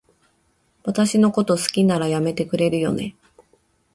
[0.83, 3.13] 私のこと好きなら、やめてくれるよね？